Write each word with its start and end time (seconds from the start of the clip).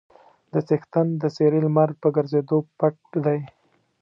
د 0.51 0.53
څښتن 0.67 1.07
د 1.21 1.23
څېرې 1.35 1.59
لمر 1.65 1.89
په 2.01 2.07
ګرځېدو 2.15 2.57
پټ 2.77 2.95
دی. 3.25 3.39